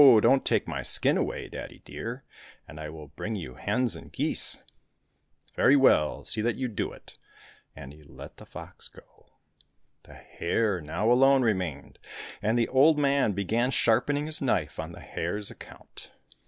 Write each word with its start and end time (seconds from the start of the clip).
don't 0.19 0.43
take 0.45 0.67
my 0.67 0.81
skin 0.81 1.15
away, 1.15 1.47
daddy 1.47 1.79
dear, 1.85 2.23
and 2.67 2.79
I 2.79 2.89
will 2.89 3.09
bring 3.09 3.35
you 3.35 3.53
hens 3.53 3.95
and 3.95 4.11
geese." 4.11 4.57
—"Very 5.55 5.75
well, 5.75 6.25
see 6.25 6.41
that 6.41 6.55
you 6.55 6.67
do 6.67 6.91
it!" 6.91 7.19
and 7.75 7.93
he 7.93 8.01
let 8.01 8.37
the 8.37 8.47
fox 8.47 8.87
go. 8.87 9.27
The 10.01 10.15
hare 10.15 10.81
now 10.81 11.11
alone 11.11 11.43
remained, 11.43 11.99
and 12.41 12.57
the 12.57 12.67
old 12.69 12.97
man 12.97 13.33
began 13.33 13.69
sharpening 13.69 14.25
his 14.25 14.41
knife 14.41 14.79
on 14.79 14.91
the 14.91 15.01
hare's 15.01 15.51
account. 15.51 16.09